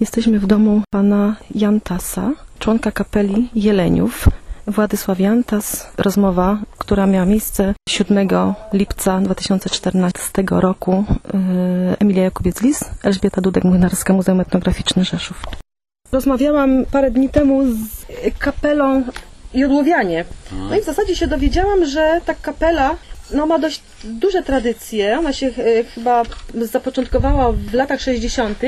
[0.00, 4.24] Jesteśmy w domu pana Jantasa, członka kapeli Jeleniów.
[4.66, 8.28] Władysław Jantas, rozmowa, która miała miejsce 7
[8.72, 11.04] lipca 2014 roku.
[11.88, 15.42] Yy, Emilia Jakubiec-Lis, Elżbieta Dudek-Młynarska, Muzeum Etnograficzne Rzeszów.
[16.12, 18.06] Rozmawiałam parę dni temu z
[18.38, 19.04] kapelą
[19.54, 20.24] Jodłowianie.
[20.70, 22.96] No i w zasadzie się dowiedziałam, że ta kapela
[23.30, 25.18] no, ma dość duże tradycje.
[25.18, 26.22] Ona się e, chyba
[26.54, 28.58] zapoczątkowała w latach 60.,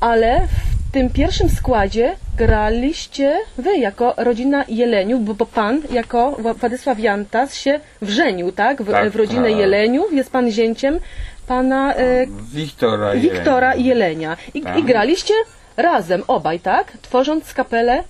[0.00, 0.40] ale
[0.88, 6.98] w tym pierwszym składzie graliście wy jako rodzina Jeleniów, bo, bo pan jako Wła- Władysław
[7.00, 8.82] Jantas się wrzenił, tak?
[8.82, 9.58] W, Tak, w rodzinę tak.
[9.58, 10.12] Jeleniów.
[10.12, 10.98] Jest pan zięciem
[11.46, 13.86] pana e, Wiktora Wiktora Jelenia.
[13.88, 14.36] Jelenia.
[14.54, 14.78] I, Tak.
[14.78, 15.34] I graliście
[15.76, 16.92] razem, obaj, tak?
[17.02, 18.04] Tworząc kapelę.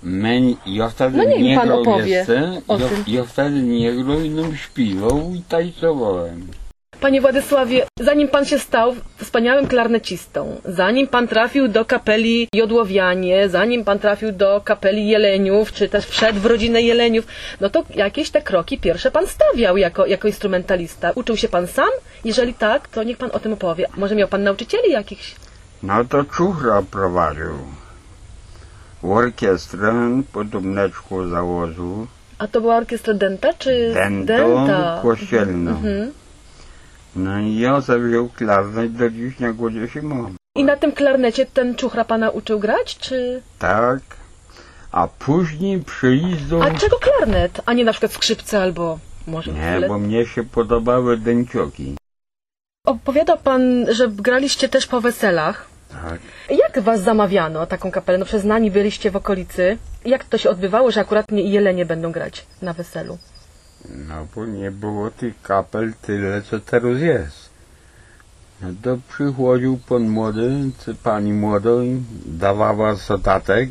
[0.67, 3.05] Ja wtedy No niech nie pan opowie jeszcze, o ja, tym.
[3.07, 4.17] ja wtedy nie grał,
[4.57, 6.47] śpiewał i tańcowałem.
[7.01, 13.85] Panie Władysławie, zanim pan się stał wspaniałym klarnecistą, zanim pan trafił do kapeli Jodłowianie, zanim
[13.85, 17.27] pan trafił do kapeli Jeleniów, czy też wszedł w rodzinę Jeleniów,
[17.61, 21.11] no to jakieś te kroki pierwsze pan stawiał jako, jako instrumentalista.
[21.15, 21.89] Uczył się pan sam?
[22.25, 23.87] Jeżeli tak, to niech pan o tym opowie.
[23.97, 25.35] Może miał pan nauczycieli jakichś?
[25.83, 27.55] No to Czuchra prowadził.
[29.03, 32.07] Orkiestrę po Dumneczku założył,
[32.39, 34.69] A to była orkiestra Denta, czy dentą
[35.03, 35.71] kościelną.
[35.71, 36.13] Mhm.
[37.17, 40.37] No i ja zawziął klarnet, do dziś na głodzie się mam.
[40.57, 43.43] I na tym klarnecie ten czuchra pana uczył grać, czy...
[43.59, 44.01] Tak.
[44.93, 46.63] A później przyjdą...
[46.63, 51.17] A czego klarnet, a nie na przykład skrzypce albo może Nie, bo mnie się podobały
[51.17, 51.97] dęcioki.
[52.87, 55.69] Opowiadał pan, że graliście też po weselach.
[55.89, 56.21] Tak.
[56.51, 58.19] Jak was zamawiano, taką kapelę?
[58.19, 59.79] No przez nami byliście w okolicy.
[60.05, 63.19] Jak to się odbywało, że akurat nie jelenie będą grać na weselu?
[63.85, 67.49] No bo nie było tych kapel tyle, co teraz jest.
[68.61, 70.51] No to przychodził pan młody,
[70.85, 73.71] czy pani młoda i dawała sotatek.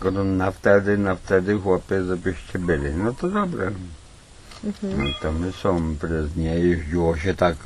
[0.00, 2.94] Go na wtedy, na wtedy chłopie, żebyście byli.
[2.94, 3.70] No to dobre.
[4.82, 7.56] No to my są, przez nie jeździło się tak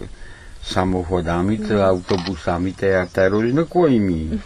[0.62, 4.38] samochodami, czy autobusami, te jak teraz, no kłojmi.